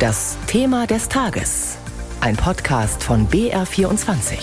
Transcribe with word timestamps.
Das 0.00 0.38
Thema 0.46 0.86
des 0.86 1.10
Tages. 1.10 1.76
Ein 2.22 2.34
Podcast 2.34 3.04
von 3.04 3.28
BR24. 3.28 4.38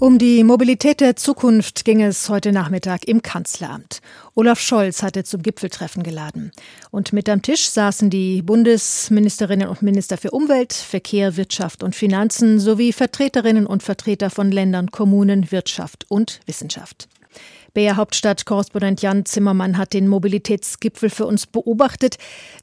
Um 0.00 0.18
die 0.18 0.42
Mobilität 0.42 0.98
der 0.98 1.14
Zukunft 1.14 1.84
ging 1.84 2.02
es 2.02 2.28
heute 2.28 2.50
Nachmittag 2.50 3.06
im 3.06 3.22
Kanzleramt. 3.22 4.00
Olaf 4.34 4.58
Scholz 4.58 5.04
hatte 5.04 5.22
zum 5.22 5.44
Gipfeltreffen 5.44 6.02
geladen. 6.02 6.50
Und 6.90 7.12
mit 7.12 7.28
am 7.28 7.42
Tisch 7.42 7.68
saßen 7.68 8.10
die 8.10 8.42
Bundesministerinnen 8.42 9.68
und 9.68 9.82
Minister 9.82 10.16
für 10.16 10.32
Umwelt, 10.32 10.72
Verkehr, 10.72 11.36
Wirtschaft 11.36 11.84
und 11.84 11.94
Finanzen 11.94 12.58
sowie 12.58 12.92
Vertreterinnen 12.92 13.66
und 13.66 13.84
Vertreter 13.84 14.30
von 14.30 14.50
Ländern, 14.50 14.90
Kommunen, 14.90 15.52
Wirtschaft 15.52 16.06
und 16.08 16.40
Wissenschaft. 16.46 17.06
BR 17.74 17.96
Hauptstadt-Korrespondent 17.96 19.02
Jan 19.02 19.26
Zimmermann 19.26 19.76
hat 19.76 19.92
den 19.92 20.08
Mobilitätsgipfel 20.08 21.10
für 21.10 21.26
uns 21.26 21.46
beobachtet. 21.46 22.16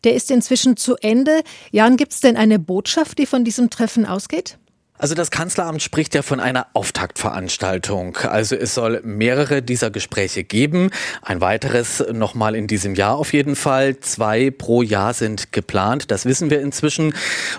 Der 0.04 0.16
ist 0.16 0.32
inzwischen 0.32 0.78
zu 0.78 0.96
Ende. 0.96 1.44
Jan, 1.72 1.98
gibt 1.98 2.14
es 2.14 2.22
denn 2.22 2.38
eine 2.38 2.58
Botschaft, 2.58 3.20
die 3.20 3.26
von 3.26 3.44
diesem 3.44 3.70
Treffen 3.70 4.06
ausgeht? 4.06 4.58
Also 5.02 5.16
das 5.16 5.32
Kanzleramt 5.32 5.82
spricht 5.82 6.14
ja 6.14 6.22
von 6.22 6.40
einer 6.40 6.68
Auftaktveranstaltung. 6.74 8.18
Also 8.18 8.56
es 8.56 8.76
soll 8.76 9.02
mehrere 9.04 9.64
dieser 9.64 9.90
Gespräche 9.90 10.44
geben. 10.44 10.92
Ein 11.24 11.42
weiteres 11.42 12.06
nochmal 12.14 12.54
in 12.54 12.68
diesem 12.68 12.94
Jahr 12.94 13.16
auf 13.16 13.34
jeden 13.34 13.56
Fall. 13.56 14.00
Zwei 14.00 14.52
pro 14.52 14.84
Jahr 14.84 15.16
sind 15.16 15.54
geplant. 15.54 16.12
Das 16.12 16.26
wissen 16.26 16.52
wir 16.52 16.62
inzwischen. 16.62 17.16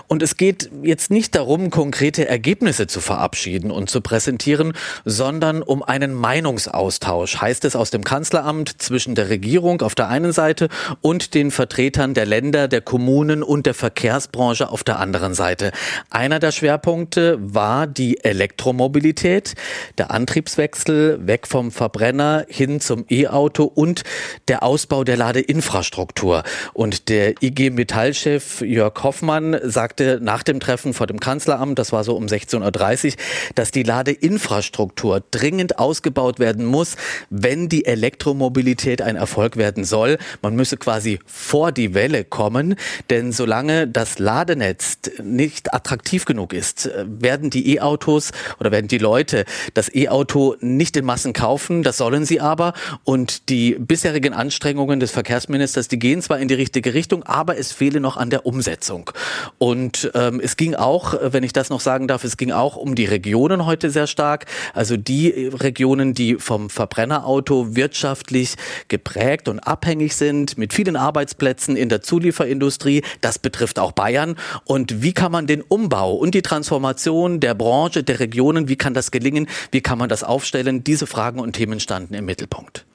Und 0.07 0.23
es 0.23 0.37
geht 0.37 0.71
jetzt 0.83 1.11
nicht 1.11 1.35
darum, 1.35 1.69
konkrete 1.69 2.25
Ergebnisse 2.29 2.87
zu 2.87 3.01
verabschieden 3.01 3.71
und 3.71 3.89
zu 3.89 3.99
präsentieren, 3.99 4.71
sondern 5.03 5.63
um 5.63 5.83
einen 5.83 6.13
Meinungsaustausch, 6.13 7.41
heißt 7.41 7.65
es 7.65 7.75
aus 7.75 7.89
dem 7.89 8.05
Kanzleramt, 8.05 8.81
zwischen 8.81 9.15
der 9.15 9.27
Regierung 9.27 9.81
auf 9.81 9.95
der 9.95 10.07
einen 10.07 10.31
Seite 10.31 10.69
und 11.01 11.33
den 11.33 11.51
Vertretern 11.51 12.13
der 12.13 12.25
Länder, 12.25 12.69
der 12.69 12.79
Kommunen 12.79 13.43
und 13.43 13.65
der 13.65 13.73
Verkehrsbranche 13.73 14.69
auf 14.69 14.85
der 14.85 14.99
anderen 14.99 15.33
Seite. 15.33 15.73
Einer 16.09 16.39
der 16.39 16.53
Schwerpunkte 16.53 17.32
war 17.39 17.87
die 17.87 18.23
Elektromobilität, 18.23 19.53
der 19.97 20.11
Antriebswechsel 20.11 21.25
weg 21.27 21.47
vom 21.47 21.71
Verbrenner 21.71 22.45
hin 22.47 22.79
zum 22.79 23.05
E-Auto 23.09 23.63
und 23.63 24.03
der 24.47 24.63
Ausbau 24.63 25.03
der 25.03 25.17
Ladeinfrastruktur. 25.17 26.43
Und 26.73 27.09
der 27.09 27.41
IG 27.41 27.69
Metall-Chef 27.69 28.61
Jörg 28.61 29.03
Hoffmann 29.03 29.57
sagte 29.63 30.19
nach 30.21 30.43
dem 30.43 30.59
Treffen 30.59 30.93
vor 30.93 31.07
dem 31.07 31.19
Kanzleramt, 31.19 31.79
das 31.79 31.91
war 31.91 32.03
so 32.03 32.15
um 32.15 32.25
16.30 32.25 33.05
Uhr, 33.05 33.13
dass 33.55 33.71
die 33.71 33.83
Ladeinfrastruktur 33.83 35.23
dringend 35.31 35.79
ausgebaut 35.79 36.39
werden 36.39 36.65
muss, 36.65 36.95
wenn 37.29 37.69
die 37.69 37.85
Elektromobilität 37.85 39.01
ein 39.01 39.15
Erfolg 39.15 39.57
werden 39.57 39.83
soll. 39.83 40.17
Man 40.41 40.55
müsse 40.55 40.77
quasi 40.77 41.19
vor 41.25 41.71
die 41.71 41.93
Welle 41.93 42.23
kommen, 42.23 42.75
denn 43.09 43.31
solange 43.31 43.87
das 43.87 44.19
Ladenetz 44.19 44.97
nicht 45.21 45.73
attraktiv 45.73 46.25
genug 46.25 46.53
ist, 46.53 46.89
werden 47.23 47.49
die 47.49 47.75
E-Autos 47.75 48.31
oder 48.59 48.71
werden 48.71 48.87
die 48.87 48.97
Leute 48.97 49.45
das 49.73 49.93
E-Auto 49.93 50.55
nicht 50.59 50.95
in 50.97 51.05
Massen 51.05 51.33
kaufen. 51.33 51.83
Das 51.83 51.97
sollen 51.97 52.25
sie 52.25 52.39
aber. 52.39 52.73
Und 53.03 53.49
die 53.49 53.75
bisherigen 53.79 54.33
Anstrengungen 54.33 54.99
des 54.99 55.11
Verkehrsministers, 55.11 55.87
die 55.87 55.99
gehen 55.99 56.21
zwar 56.21 56.39
in 56.39 56.47
die 56.47 56.53
richtige 56.53 56.93
Richtung, 56.93 57.23
aber 57.23 57.57
es 57.57 57.71
fehle 57.71 57.99
noch 57.99 58.17
an 58.17 58.29
der 58.29 58.45
Umsetzung. 58.45 59.11
Und 59.57 60.11
ähm, 60.13 60.39
es 60.43 60.57
ging 60.57 60.75
auch, 60.75 61.13
wenn 61.21 61.43
ich 61.43 61.53
das 61.53 61.69
noch 61.69 61.79
sagen 61.79 62.07
darf, 62.07 62.23
es 62.23 62.37
ging 62.37 62.51
auch 62.51 62.75
um 62.75 62.95
die 62.95 63.05
Regionen 63.05 63.65
heute 63.65 63.89
sehr 63.89 64.07
stark. 64.07 64.45
Also 64.73 64.97
die 64.97 65.29
Regionen, 65.29 66.13
die 66.13 66.35
vom 66.35 66.69
Verbrennerauto 66.69 67.75
wirtschaftlich 67.75 68.55
geprägt 68.87 69.47
und 69.47 69.59
abhängig 69.59 70.15
sind, 70.15 70.57
mit 70.57 70.73
vielen 70.73 70.95
Arbeitsplätzen 70.95 71.75
in 71.75 71.89
der 71.89 72.01
Zulieferindustrie. 72.01 73.03
Das 73.21 73.39
betrifft 73.39 73.79
auch 73.79 73.91
Bayern. 73.91 74.35
Und 74.65 75.01
wie 75.01 75.13
kann 75.13 75.31
man 75.31 75.47
den 75.47 75.61
Umbau 75.61 76.13
und 76.13 76.33
die 76.35 76.41
Transformation 76.41 77.02
Organisation, 77.11 77.39
der 77.39 77.53
Branche, 77.53 78.03
der 78.03 78.19
Regionen, 78.19 78.67
wie 78.67 78.75
kann 78.75 78.93
das 78.93 79.11
gelingen, 79.11 79.47
wie 79.71 79.81
kann 79.81 79.97
man 79.97 80.09
das 80.09 80.23
aufstellen? 80.23 80.83
Diese 80.83 81.07
Fragen 81.07 81.39
und 81.39 81.53
Themen 81.53 81.79
standen 81.79 82.13
im 82.13 82.25
Mittelpunkt. 82.25 82.85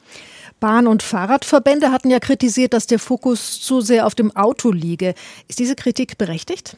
Bahn- 0.60 0.88
und 0.88 1.02
Fahrradverbände 1.02 1.92
hatten 1.92 2.10
ja 2.10 2.18
kritisiert, 2.18 2.72
dass 2.72 2.86
der 2.86 2.98
Fokus 2.98 3.60
zu 3.60 3.80
sehr 3.80 4.06
auf 4.06 4.14
dem 4.14 4.34
Auto 4.34 4.72
liege. 4.72 5.14
Ist 5.46 5.60
diese 5.60 5.76
Kritik 5.76 6.18
berechtigt? 6.18 6.76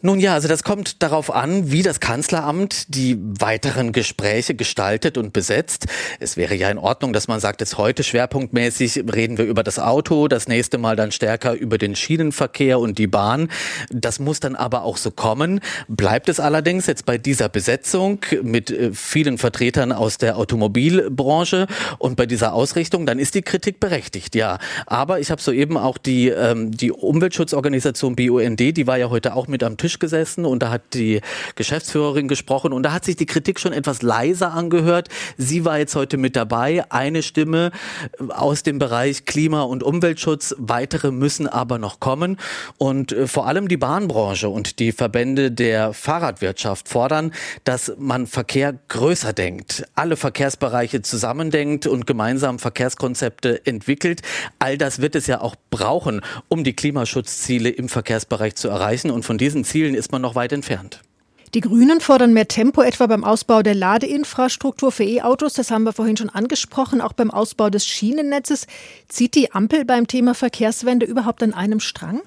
Nun 0.00 0.20
ja, 0.20 0.34
also 0.34 0.46
das 0.46 0.62
kommt 0.62 1.02
darauf 1.02 1.34
an, 1.34 1.72
wie 1.72 1.82
das 1.82 1.98
Kanzleramt 1.98 2.94
die 2.94 3.18
weiteren 3.18 3.90
Gespräche 3.90 4.54
gestaltet 4.54 5.18
und 5.18 5.32
besetzt. 5.32 5.86
Es 6.20 6.36
wäre 6.36 6.54
ja 6.54 6.70
in 6.70 6.78
Ordnung, 6.78 7.12
dass 7.12 7.26
man 7.26 7.40
sagt, 7.40 7.60
jetzt 7.60 7.78
heute 7.78 8.04
schwerpunktmäßig 8.04 9.02
reden 9.12 9.38
wir 9.38 9.44
über 9.46 9.64
das 9.64 9.80
Auto, 9.80 10.28
das 10.28 10.46
nächste 10.46 10.78
Mal 10.78 10.94
dann 10.94 11.10
stärker 11.10 11.54
über 11.54 11.78
den 11.78 11.96
Schienenverkehr 11.96 12.78
und 12.78 12.96
die 12.98 13.08
Bahn. 13.08 13.48
Das 13.90 14.20
muss 14.20 14.38
dann 14.38 14.54
aber 14.54 14.84
auch 14.84 14.98
so 14.98 15.10
kommen. 15.10 15.58
Bleibt 15.88 16.28
es 16.28 16.38
allerdings 16.38 16.86
jetzt 16.86 17.04
bei 17.04 17.18
dieser 17.18 17.48
Besetzung 17.48 18.20
mit 18.40 18.70
äh, 18.70 18.92
vielen 18.92 19.36
Vertretern 19.36 19.90
aus 19.90 20.16
der 20.16 20.36
Automobilbranche 20.36 21.66
und 21.98 22.14
bei 22.14 22.26
dieser 22.26 22.52
Ausrichtung, 22.52 23.04
dann 23.04 23.18
ist 23.18 23.34
die 23.34 23.42
Kritik 23.42 23.80
berechtigt, 23.80 24.36
ja. 24.36 24.60
Aber 24.86 25.18
ich 25.18 25.32
habe 25.32 25.42
soeben 25.42 25.76
auch 25.76 25.98
die, 25.98 26.28
ähm, 26.28 26.70
die 26.70 26.92
Umweltschutzorganisation 26.92 28.14
BUND, 28.14 28.60
die 28.60 28.86
war 28.86 28.96
ja 28.96 29.10
heute 29.10 29.34
auch 29.34 29.48
mit 29.48 29.64
am 29.64 29.76
Tisch 29.76 29.87
Tisch 29.88 29.98
gesessen 29.98 30.44
und 30.44 30.62
da 30.62 30.70
hat 30.70 30.92
die 30.92 31.22
Geschäftsführerin 31.54 32.28
gesprochen 32.28 32.74
und 32.74 32.82
da 32.82 32.92
hat 32.92 33.06
sich 33.06 33.16
die 33.16 33.24
Kritik 33.24 33.58
schon 33.58 33.72
etwas 33.72 34.02
leiser 34.02 34.52
angehört. 34.52 35.08
Sie 35.38 35.64
war 35.64 35.78
jetzt 35.78 35.96
heute 35.96 36.18
mit 36.18 36.36
dabei. 36.36 36.84
Eine 36.90 37.22
Stimme 37.22 37.70
aus 38.28 38.62
dem 38.62 38.78
Bereich 38.78 39.24
Klima- 39.24 39.62
und 39.62 39.82
Umweltschutz. 39.82 40.54
Weitere 40.58 41.10
müssen 41.10 41.46
aber 41.46 41.78
noch 41.78 42.00
kommen. 42.00 42.36
Und 42.76 43.12
äh, 43.12 43.26
vor 43.26 43.46
allem 43.46 43.68
die 43.68 43.78
Bahnbranche 43.78 44.50
und 44.50 44.78
die 44.78 44.92
Verbände 44.92 45.50
der 45.50 45.94
Fahrradwirtschaft 45.94 46.90
fordern, 46.90 47.32
dass 47.64 47.92
man 47.96 48.26
Verkehr 48.26 48.74
größer 48.88 49.32
denkt, 49.32 49.86
alle 49.94 50.16
Verkehrsbereiche 50.16 51.00
zusammendenkt 51.00 51.86
und 51.86 52.06
gemeinsam 52.06 52.58
Verkehrskonzepte 52.58 53.64
entwickelt. 53.64 54.20
All 54.58 54.76
das 54.76 55.00
wird 55.00 55.14
es 55.14 55.26
ja 55.26 55.40
auch 55.40 55.54
brauchen, 55.70 56.20
um 56.48 56.62
die 56.62 56.74
Klimaschutzziele 56.74 57.70
im 57.70 57.88
Verkehrsbereich 57.88 58.54
zu 58.54 58.68
erreichen. 58.68 59.10
Und 59.10 59.24
von 59.24 59.38
diesen 59.38 59.64
Zielen 59.64 59.77
Zielen 59.78 59.94
ist 59.94 60.10
man 60.10 60.20
noch 60.20 60.34
weit 60.34 60.52
entfernt. 60.52 61.02
Die 61.54 61.60
Grünen 61.60 62.00
fordern 62.00 62.32
mehr 62.32 62.48
Tempo, 62.48 62.82
etwa 62.82 63.06
beim 63.06 63.22
Ausbau 63.22 63.62
der 63.62 63.76
Ladeinfrastruktur 63.76 64.90
für 64.90 65.04
E-Autos. 65.04 65.52
Das 65.52 65.70
haben 65.70 65.84
wir 65.84 65.92
vorhin 65.92 66.16
schon 66.16 66.30
angesprochen. 66.30 67.00
Auch 67.00 67.12
beim 67.12 67.30
Ausbau 67.30 67.70
des 67.70 67.86
Schienennetzes. 67.86 68.66
Zieht 69.06 69.36
die 69.36 69.52
Ampel 69.52 69.84
beim 69.84 70.08
Thema 70.08 70.34
Verkehrswende 70.34 71.06
überhaupt 71.06 71.44
an 71.44 71.54
einem 71.54 71.78
Strang? 71.78 72.22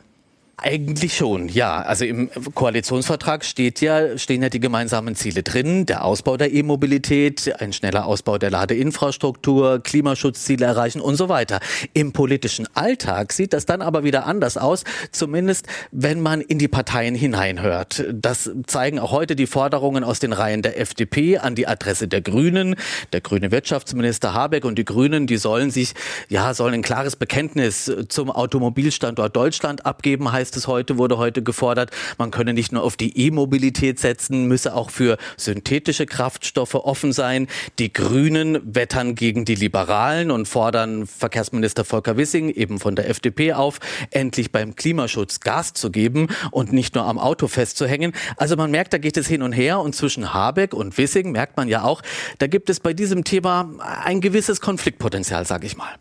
Eigentlich 0.63 1.17
schon, 1.17 1.49
ja. 1.49 1.81
Also 1.81 2.05
im 2.05 2.29
Koalitionsvertrag 2.53 3.43
steht 3.43 3.81
ja, 3.81 4.15
stehen 4.19 4.43
ja 4.43 4.49
die 4.49 4.59
gemeinsamen 4.59 5.15
Ziele 5.15 5.41
drin. 5.41 5.87
Der 5.87 6.05
Ausbau 6.05 6.37
der 6.37 6.53
E-Mobilität, 6.53 7.59
ein 7.59 7.73
schneller 7.73 8.05
Ausbau 8.05 8.37
der 8.37 8.51
Ladeinfrastruktur, 8.51 9.81
Klimaschutzziele 9.81 10.63
erreichen 10.63 11.01
und 11.01 11.15
so 11.15 11.29
weiter. 11.29 11.59
Im 11.93 12.13
politischen 12.13 12.67
Alltag 12.75 13.33
sieht 13.33 13.53
das 13.53 13.65
dann 13.65 13.81
aber 13.81 14.03
wieder 14.03 14.27
anders 14.27 14.57
aus, 14.57 14.83
zumindest 15.11 15.65
wenn 15.91 16.21
man 16.21 16.41
in 16.41 16.59
die 16.59 16.67
Parteien 16.67 17.15
hineinhört. 17.15 18.05
Das 18.13 18.51
zeigen 18.67 18.99
auch 18.99 19.11
heute 19.11 19.35
die 19.35 19.47
Forderungen 19.47 20.03
aus 20.03 20.19
den 20.19 20.31
Reihen 20.31 20.61
der 20.61 20.79
FDP 20.79 21.39
an 21.39 21.55
die 21.55 21.67
Adresse 21.67 22.07
der 22.07 22.21
Grünen. 22.21 22.75
Der 23.13 23.21
grüne 23.21 23.51
Wirtschaftsminister 23.51 24.35
Habeck 24.35 24.65
und 24.65 24.77
die 24.77 24.85
Grünen, 24.85 25.25
die 25.25 25.37
sollen 25.37 25.71
sich, 25.71 25.93
ja, 26.29 26.53
sollen 26.53 26.75
ein 26.75 26.81
klares 26.83 27.15
Bekenntnis 27.15 27.91
zum 28.09 28.29
Automobilstandort 28.29 29.35
Deutschland 29.35 29.87
abgeben, 29.87 30.31
heißt 30.41 30.57
es 30.57 30.67
heute, 30.67 30.97
wurde 30.97 31.19
heute 31.19 31.43
gefordert, 31.43 31.91
man 32.17 32.31
könne 32.31 32.53
nicht 32.53 32.71
nur 32.71 32.81
auf 32.81 32.97
die 32.97 33.15
E-Mobilität 33.27 33.99
setzen, 33.99 34.47
müsse 34.47 34.73
auch 34.73 34.89
für 34.89 35.17
synthetische 35.37 36.07
Kraftstoffe 36.07 36.73
offen 36.73 37.13
sein. 37.13 37.47
Die 37.77 37.93
Grünen 37.93 38.59
wettern 38.75 39.13
gegen 39.13 39.45
die 39.45 39.53
Liberalen 39.53 40.31
und 40.31 40.47
fordern 40.47 41.05
Verkehrsminister 41.05 41.85
Volker 41.85 42.17
Wissing 42.17 42.49
eben 42.49 42.79
von 42.79 42.95
der 42.95 43.07
FDP 43.07 43.53
auf, 43.53 43.79
endlich 44.09 44.51
beim 44.51 44.75
Klimaschutz 44.75 45.41
Gas 45.41 45.73
zu 45.73 45.91
geben 45.91 46.27
und 46.49 46.73
nicht 46.73 46.95
nur 46.95 47.05
am 47.05 47.19
Auto 47.19 47.47
festzuhängen. 47.47 48.13
Also 48.35 48.55
man 48.55 48.71
merkt, 48.71 48.93
da 48.93 48.97
geht 48.97 49.17
es 49.17 49.27
hin 49.27 49.43
und 49.43 49.51
her 49.51 49.79
und 49.79 49.95
zwischen 49.95 50.33
Habeck 50.33 50.73
und 50.73 50.97
Wissing 50.97 51.31
merkt 51.31 51.55
man 51.55 51.67
ja 51.67 51.83
auch, 51.83 52.01
da 52.39 52.47
gibt 52.47 52.71
es 52.71 52.79
bei 52.79 52.93
diesem 52.93 53.23
Thema 53.23 53.69
ein 54.03 54.21
gewisses 54.21 54.59
Konfliktpotenzial, 54.59 55.45
sage 55.45 55.67
ich 55.67 55.77
mal. 55.77 55.91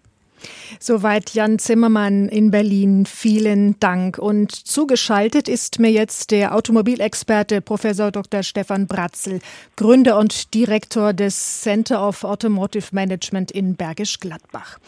Soweit 0.82 1.34
Jan 1.34 1.58
Zimmermann 1.58 2.30
in 2.30 2.50
Berlin. 2.50 3.04
Vielen 3.04 3.78
Dank. 3.80 4.16
Und 4.16 4.50
zugeschaltet 4.50 5.46
ist 5.46 5.78
mir 5.78 5.90
jetzt 5.90 6.30
der 6.30 6.54
Automobilexperte 6.54 7.60
Professor 7.60 8.10
Dr. 8.10 8.42
Stefan 8.42 8.86
Bratzel, 8.86 9.40
Gründer 9.76 10.18
und 10.18 10.54
Direktor 10.54 11.12
des 11.12 11.60
Center 11.60 12.08
of 12.08 12.24
Automotive 12.24 12.86
Management 12.92 13.50
in 13.50 13.76
Bergisch 13.76 14.20
Gladbach. 14.20 14.78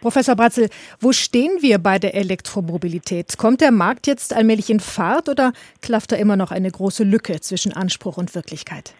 Professor 0.00 0.36
Bratzel, 0.36 0.68
wo 1.00 1.12
stehen 1.12 1.58
wir 1.60 1.78
bei 1.78 1.98
der 1.98 2.14
Elektromobilität? 2.14 3.36
Kommt 3.36 3.60
der 3.60 3.72
Markt 3.72 4.06
jetzt 4.06 4.32
allmählich 4.32 4.70
in 4.70 4.78
Fahrt 4.78 5.28
oder 5.28 5.52
klafft 5.82 6.12
da 6.12 6.16
immer 6.16 6.36
noch 6.36 6.52
eine 6.52 6.70
große 6.70 7.02
Lücke 7.02 7.40
zwischen 7.40 7.72
Anspruch 7.72 8.18
und 8.18 8.36
Wirklichkeit? 8.36 8.94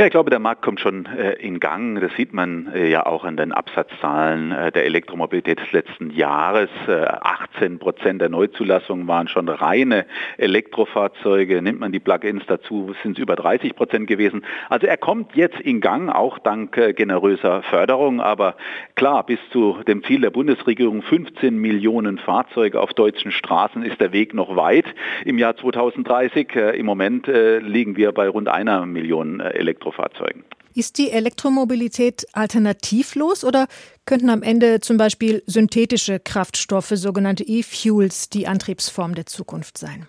Ja, 0.00 0.06
ich 0.06 0.12
glaube, 0.12 0.30
der 0.30 0.38
Markt 0.38 0.62
kommt 0.62 0.80
schon 0.80 1.04
äh, 1.04 1.32
in 1.32 1.60
Gang. 1.60 2.00
Das 2.00 2.10
sieht 2.16 2.32
man 2.32 2.72
äh, 2.72 2.88
ja 2.88 3.04
auch 3.04 3.22
an 3.22 3.36
den 3.36 3.52
Absatzzahlen 3.52 4.50
äh, 4.50 4.72
der 4.72 4.86
Elektromobilität 4.86 5.60
des 5.60 5.70
letzten 5.72 6.08
Jahres. 6.08 6.70
18 6.88 7.74
äh, 7.74 7.76
Prozent 7.76 8.22
der 8.22 8.30
Neuzulassungen 8.30 9.06
waren 9.06 9.28
schon 9.28 9.50
reine 9.50 10.06
Elektrofahrzeuge. 10.38 11.60
Nimmt 11.60 11.80
man 11.80 11.92
die 11.92 12.00
Plug-ins 12.00 12.46
dazu, 12.46 12.94
sind 13.02 13.18
es 13.18 13.22
über 13.22 13.36
30 13.36 13.76
Prozent 13.76 14.06
gewesen. 14.06 14.46
Also 14.70 14.86
er 14.86 14.96
kommt 14.96 15.36
jetzt 15.36 15.60
in 15.60 15.82
Gang, 15.82 16.08
auch 16.08 16.38
dank 16.38 16.78
äh, 16.78 16.94
generöser 16.94 17.62
Förderung. 17.64 18.22
Aber 18.22 18.56
klar, 18.94 19.26
bis 19.26 19.38
zu 19.52 19.80
dem 19.86 20.02
Ziel 20.04 20.22
der 20.22 20.30
Bundesregierung 20.30 21.02
15 21.02 21.54
Millionen 21.58 22.16
Fahrzeuge 22.16 22.80
auf 22.80 22.94
deutschen 22.94 23.32
Straßen 23.32 23.82
ist 23.82 24.00
der 24.00 24.14
Weg 24.14 24.32
noch 24.32 24.56
weit 24.56 24.86
im 25.26 25.36
Jahr 25.36 25.56
2030. 25.58 26.56
Äh, 26.56 26.78
Im 26.78 26.86
Moment 26.86 27.26
liegen 27.26 27.98
wir 27.98 28.12
bei 28.12 28.30
rund 28.30 28.48
einer 28.48 28.86
Million 28.86 29.40
Elektrofahrzeuge. 29.40 29.89
Elektrofahrzeugen. 29.90 30.44
Ist 30.72 30.98
die 30.98 31.10
Elektromobilität 31.10 32.26
alternativlos 32.32 33.44
oder 33.44 33.66
könnten 34.06 34.30
am 34.30 34.42
Ende 34.42 34.80
zum 34.80 34.96
Beispiel 34.96 35.42
synthetische 35.46 36.20
Kraftstoffe, 36.20 36.92
sogenannte 36.94 37.44
E-Fuels, 37.44 38.28
die 38.28 38.46
Antriebsform 38.46 39.14
der 39.14 39.26
Zukunft 39.26 39.78
sein? 39.78 40.06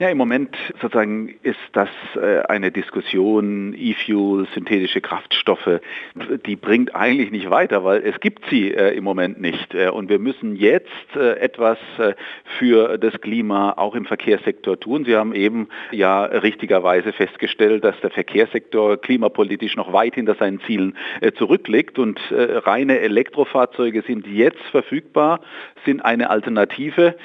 Ja, 0.00 0.10
im 0.10 0.18
Moment 0.18 0.56
sozusagen 0.80 1.34
ist 1.42 1.58
das 1.72 1.88
äh, 2.14 2.42
eine 2.48 2.70
Diskussion, 2.70 3.74
E-Fuel, 3.76 4.46
synthetische 4.54 5.00
Kraftstoffe, 5.00 5.80
die 6.46 6.54
bringt 6.54 6.94
eigentlich 6.94 7.32
nicht 7.32 7.50
weiter, 7.50 7.82
weil 7.82 8.02
es 8.04 8.20
gibt 8.20 8.44
sie 8.48 8.72
äh, 8.72 8.96
im 8.96 9.02
Moment 9.02 9.40
nicht. 9.40 9.74
Äh, 9.74 9.88
und 9.88 10.08
wir 10.08 10.20
müssen 10.20 10.54
jetzt 10.54 10.86
etwas 11.16 11.78
für 12.58 12.98
das 12.98 13.20
Klima 13.20 13.72
auch 13.76 13.94
im 13.94 14.04
Verkehrssektor 14.04 14.78
tun. 14.78 15.04
Sie 15.04 15.16
haben 15.16 15.34
eben 15.34 15.68
ja 15.90 16.24
richtigerweise 16.24 17.12
festgestellt, 17.12 17.82
dass 17.82 17.98
der 18.00 18.10
Verkehrssektor 18.10 18.98
klimapolitisch 18.98 19.74
noch 19.76 19.92
weit 19.92 20.14
hinter 20.14 20.34
seinen 20.34 20.60
Zielen 20.60 20.96
zurückliegt 21.36 21.98
und 21.98 22.20
reine 22.30 23.00
Elektrofahrzeuge 23.00 24.02
sind 24.02 24.26
jetzt 24.26 24.62
verfügbar, 24.70 25.40
sind 25.84 26.04
eine 26.04 26.30
Alternative 26.30 27.16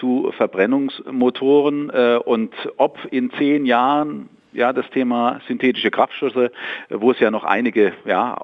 zu 0.00 0.32
Verbrennungsmotoren 0.36 1.90
und 2.16 2.52
ob 2.76 2.98
in 3.10 3.30
zehn 3.32 3.66
Jahren 3.66 4.28
ja, 4.56 4.72
das 4.72 4.88
Thema 4.90 5.40
synthetische 5.46 5.90
Kraftstoffe, 5.90 6.50
wo 6.88 7.10
es 7.10 7.20
ja 7.20 7.30
noch 7.30 7.44
einige 7.44 7.92
ja, 8.06 8.38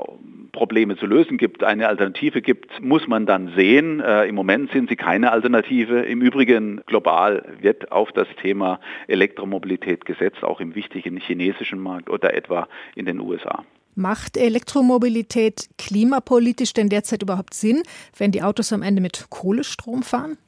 Probleme 0.53 0.97
zu 0.97 1.07
lösen 1.07 1.39
gibt, 1.39 1.65
eine 1.65 1.89
Alternative 1.89 2.43
gibt, 2.43 2.81
muss 2.83 3.09
man 3.09 3.25
dann 3.25 3.53
sehen. 3.57 4.01
Äh, 4.01 4.27
Im 4.27 4.35
Moment 4.35 4.71
sind 4.71 4.91
sie 4.91 4.97
keine 4.97 5.33
Alternative. 5.33 6.03
Im 6.03 6.21
Übrigen 6.21 6.83
global 6.87 7.43
wird 7.61 7.91
auf 7.91 8.13
das 8.13 8.29
Thema 8.41 8.79
Elektromobilität 9.09 10.05
gesetzt, 10.05 10.45
auch 10.45 10.61
im 10.61 10.75
wichtigen 10.75 11.17
chinesischen 11.17 11.81
Markt 11.81 12.11
oder 12.11 12.35
etwa 12.35 12.69
in 12.95 13.07
den 13.07 13.19
USA. 13.19 13.65
Macht 13.95 14.37
Elektromobilität 14.37 15.69
klimapolitisch 15.79 16.73
denn 16.73 16.89
derzeit 16.89 17.23
überhaupt 17.23 17.55
Sinn, 17.55 17.83
wenn 18.17 18.31
die 18.31 18.43
Autos 18.43 18.73
am 18.73 18.83
Ende 18.83 19.03
mit 19.03 19.27
Kohlestrom 19.31 20.03
fahren? 20.03 20.39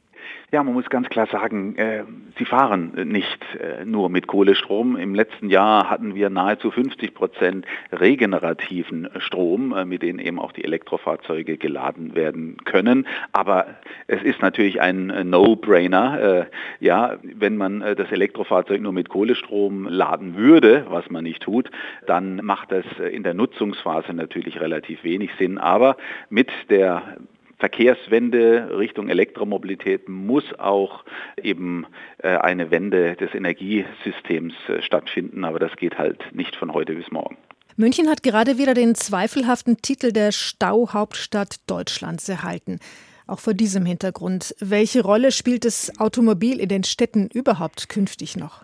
Ja, 0.53 0.63
man 0.63 0.75
muss 0.75 0.89
ganz 0.89 1.09
klar 1.09 1.27
sagen, 1.27 1.75
äh, 1.77 2.05
sie 2.39 2.45
fahren 2.45 2.93
nicht 3.07 3.43
äh, 3.57 3.85
nur 3.85 4.09
mit 4.09 4.27
Kohlestrom. 4.27 4.97
Im 4.97 5.15
letzten 5.15 5.49
Jahr 5.49 5.91
hatten 5.91 6.15
wir 6.15 6.31
nahezu 6.31 6.71
50 6.71 7.15
Prozent 7.15 7.67
regenerativen 7.91 9.09
Strom, 9.19 9.73
äh, 9.73 9.85
mit 9.85 10.03
denen 10.03 10.19
eben 10.19 10.39
auch 10.39 10.53
die 10.53 10.63
Elektrofahrzeuge 10.63 11.57
geladen 11.57 12.15
werden 12.15 12.59
können. 12.65 13.07
Aber 13.33 13.67
es 14.07 14.23
ist 14.23 14.43
natürlich 14.43 14.81
ein 14.81 15.11
äh, 15.11 15.25
No-Brainer. 15.25 16.21
Äh, 16.21 16.45
ja, 16.79 17.17
wenn 17.23 17.57
man 17.57 17.83
äh, 17.83 17.97
das 17.97 18.13
Elektrofahrzeug 18.13 18.81
nur 18.81 18.93
mit 18.93 19.09
Kohlestrom 19.09 19.89
laden 19.89 20.37
würde, 20.37 20.87
was 20.89 21.11
man 21.11 21.25
nicht 21.25 21.43
tut, 21.43 21.71
dann 22.07 22.37
macht 22.37 22.71
das 22.71 22.85
in 23.11 23.23
der 23.23 23.35
Nutzungsphase 23.35 24.13
natürlich 24.13 24.61
relativ 24.61 25.03
wenig 25.05 25.31
Sinn. 25.39 25.59
Aber 25.59 25.97
mit 26.29 26.51
der 26.69 27.17
Verkehrswende 27.65 28.77
Richtung 28.77 29.09
Elektromobilität 29.09 30.07
muss 30.07 30.45
auch 30.59 31.03
eben 31.43 31.87
äh, 32.19 32.37
eine 32.37 32.71
Wende 32.71 33.17
des 33.17 33.35
Energiesystems 33.35 34.53
äh, 34.69 34.83
stattfinden, 34.83 35.47
aber 35.47 35.59
das 35.59 35.75
geht 35.77 35.97
halt 35.97 36.23
nicht 36.35 36.57
von 36.57 36.75
heute 36.75 36.93
bis 36.93 37.11
morgen. 37.11 37.39
München 37.77 38.11
hat 38.11 38.23
gerade 38.23 38.59
wieder 38.59 38.75
den 38.75 38.95
zweifelhaften 38.95 39.79
Titel 39.79 40.13
der 40.13 40.31
Stauhauptstadt 40.31 41.57
Deutschlands 41.67 42.29
erhalten. 42.29 42.81
Auch 43.27 43.41
vor 43.41 43.55
diesem 43.55 43.87
Hintergrund, 43.87 44.55
welche 44.61 45.03
Rolle 45.03 45.33
spielt 45.33 45.65
das 45.65 45.91
Automobil 45.99 46.61
in 46.61 46.69
den 46.69 46.85
Städten 46.85 47.31
überhaupt 47.33 47.89
künftig 47.89 48.37
noch? 48.37 48.63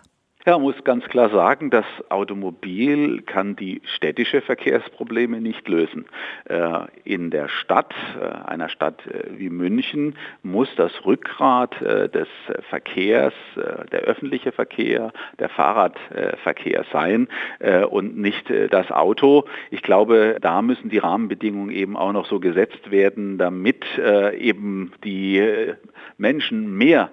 Ja, 0.51 0.59
muss 0.59 0.83
ganz 0.83 1.05
klar 1.05 1.31
sagen, 1.31 1.71
das 1.71 1.85
Automobil 2.09 3.23
kann 3.23 3.55
die 3.55 3.81
städtische 3.85 4.41
Verkehrsprobleme 4.41 5.41
nicht 5.41 5.69
lösen. 5.69 6.07
Äh, 6.47 6.87
in 7.05 7.31
der 7.31 7.47
Stadt, 7.47 7.95
äh, 8.21 8.49
einer 8.49 8.69
Stadt 8.69 9.07
äh, 9.07 9.39
wie 9.39 9.49
München, 9.49 10.17
muss 10.43 10.69
das 10.75 10.91
Rückgrat 11.07 11.81
des 11.81 12.27
Verkehrs, 12.69 13.35
der 13.93 14.01
öffentliche 14.01 14.51
Verkehr, 14.51 15.13
der 15.39 15.49
Fahrradverkehr 15.51 16.85
sein 16.93 17.29
und 17.91 18.17
nicht 18.17 18.51
das 18.71 18.91
Auto. 18.91 19.45
Ich 19.71 19.83
glaube, 19.83 20.39
da 20.41 20.63
müssen 20.63 20.89
die 20.89 20.99
Rahmenbedingungen 20.99 21.71
eben 21.71 21.97
auch 21.97 22.13
noch 22.13 22.27
so 22.27 22.41
gesetzt 22.41 22.91
werden, 22.91 23.39
damit 23.39 23.85
eben 24.39 24.93
die 25.05 25.75
Menschen 26.17 26.77
mehr 26.77 27.11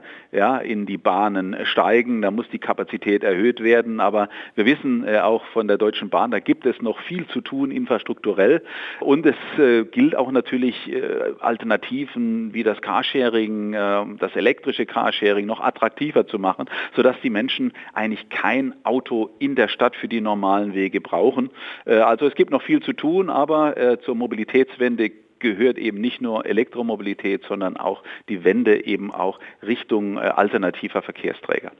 in 0.64 0.86
die 0.86 0.98
Bahnen 0.98 1.56
steigen. 1.66 2.22
Da 2.22 2.32
muss 2.32 2.50
die 2.50 2.60
Kapazität 2.60 3.24
erhöht 3.28 3.64
werden. 3.64 4.00
Aber 4.00 4.30
wir 4.56 4.66
wissen 4.66 5.08
äh, 5.08 5.20
auch 5.20 5.46
von 5.48 5.68
der 5.68 5.78
Deutschen 5.78 6.10
Bahn, 6.10 6.32
da 6.32 6.40
gibt 6.40 6.66
es 6.66 6.82
noch 6.82 7.00
viel 7.02 7.28
zu 7.28 7.42
tun 7.42 7.72
infrastrukturell. 7.72 8.64
Und 9.00 9.26
es 9.26 9.36
äh, 9.60 9.84
gilt 9.84 10.16
auch 10.16 10.32
natürlich 10.32 10.92
äh, 10.92 11.34
Alternativen 11.40 12.54
wie 12.54 12.64
das 12.64 12.82
Carsharing, 12.82 13.74
äh, 13.74 14.06
das 14.20 14.36
elektrische 14.36 14.86
Carsharing 14.86 15.46
noch 15.46 15.60
attraktiver 15.60 16.26
zu 16.26 16.40
machen, 16.40 16.66
sodass 16.96 17.16
die 17.22 17.30
Menschen 17.30 17.74
eigentlich 17.94 18.30
kein 18.30 18.74
Auto 18.84 19.30
in 19.40 19.56
der 19.56 19.68
Stadt 19.68 19.96
für 19.96 20.08
die 20.08 20.22
normalen 20.22 20.74
Wege 20.74 21.02
brauchen. 21.02 21.50
Also 21.86 22.28
es 22.28 22.36
gibt 22.36 22.52
noch 22.52 22.62
viel 22.62 22.82
zu 22.82 22.94
tun, 22.94 23.30
aber 23.30 24.00
zur 24.02 24.16
Mobilitätswende 24.16 25.12
gehört 25.40 25.78
eben 25.78 26.00
nicht 26.00 26.22
nur 26.22 26.46
Elektromobilität, 26.46 27.44
sondern 27.48 27.78
auch 27.78 28.04
die 28.30 28.44
Wende 28.44 28.86
eben 28.86 29.12
auch 29.12 29.40
Richtung 29.62 30.18
alternativer 30.18 31.02
Verkehrsträger. 31.02 31.72